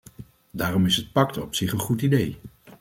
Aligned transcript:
Daarom 0.51 0.85
is 0.85 0.95
het 0.95 1.11
pact 1.11 1.37
op 1.37 1.55
zich 1.55 1.71
een 1.71 1.79
goed 1.79 2.01
idee. 2.01 2.37